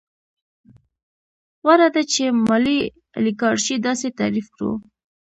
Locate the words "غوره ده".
1.63-2.01